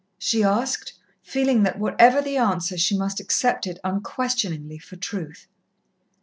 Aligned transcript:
she 0.17 0.41
asked, 0.43 0.93
feeling 1.21 1.61
that 1.61 1.77
whatever 1.77 2.23
the 2.23 2.35
answer 2.35 2.75
she 2.75 2.97
must 2.97 3.19
accept 3.19 3.67
it 3.67 3.77
unquestioningly 3.83 4.79
for 4.79 4.95
truth. 4.95 5.45